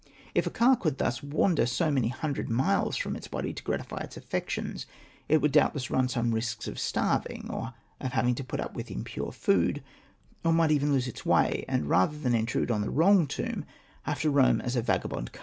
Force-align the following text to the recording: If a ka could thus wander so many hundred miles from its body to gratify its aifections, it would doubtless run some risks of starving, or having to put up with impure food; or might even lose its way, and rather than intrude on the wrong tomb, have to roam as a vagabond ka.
If 0.33 0.47
a 0.47 0.49
ka 0.49 0.73
could 0.73 0.97
thus 0.97 1.21
wander 1.21 1.67
so 1.67 1.91
many 1.91 2.07
hundred 2.07 2.49
miles 2.49 2.97
from 2.97 3.15
its 3.15 3.27
body 3.27 3.53
to 3.53 3.61
gratify 3.61 3.97
its 3.97 4.17
aifections, 4.17 4.87
it 5.29 5.43
would 5.43 5.51
doubtless 5.51 5.91
run 5.91 6.07
some 6.09 6.33
risks 6.33 6.67
of 6.67 6.79
starving, 6.79 7.51
or 7.51 7.75
having 7.99 8.33
to 8.33 8.43
put 8.43 8.59
up 8.59 8.73
with 8.73 8.89
impure 8.89 9.31
food; 9.31 9.83
or 10.43 10.53
might 10.53 10.71
even 10.71 10.91
lose 10.91 11.07
its 11.07 11.23
way, 11.23 11.65
and 11.67 11.87
rather 11.87 12.17
than 12.17 12.33
intrude 12.33 12.71
on 12.71 12.81
the 12.81 12.89
wrong 12.89 13.27
tomb, 13.27 13.63
have 14.01 14.19
to 14.21 14.31
roam 14.31 14.59
as 14.61 14.75
a 14.75 14.81
vagabond 14.81 15.33
ka. 15.33 15.39